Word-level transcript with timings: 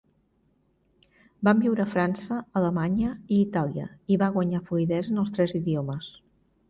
Van 1.47 1.59
viure 1.65 1.83
a 1.83 1.91
França, 1.91 2.39
Alemanya 2.61 3.13
i 3.37 3.39
Itàlia 3.49 3.87
i 4.15 4.19
va 4.23 4.31
guanyar 4.39 4.63
fluïdesa 4.71 5.15
en 5.17 5.25
els 5.25 5.35
tres 5.37 5.55
idiomes. 5.61 6.09